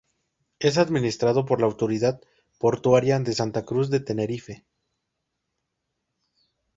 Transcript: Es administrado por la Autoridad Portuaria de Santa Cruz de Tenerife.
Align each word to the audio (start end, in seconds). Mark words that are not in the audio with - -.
Es 0.57 0.79
administrado 0.79 1.45
por 1.45 1.59
la 1.59 1.67
Autoridad 1.67 2.21
Portuaria 2.57 3.19
de 3.19 3.33
Santa 3.35 3.65
Cruz 3.65 3.91
de 3.91 3.99
Tenerife. 3.99 4.65